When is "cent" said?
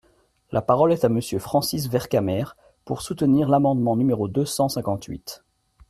4.47-4.67